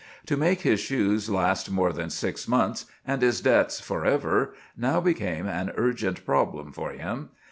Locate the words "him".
6.89-7.29